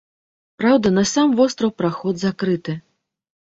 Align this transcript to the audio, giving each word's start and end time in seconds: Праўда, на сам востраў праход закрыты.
Праўда, 0.61 0.91
на 0.97 1.03
сам 1.11 1.35
востраў 1.41 1.71
праход 1.83 2.19
закрыты. 2.25 2.77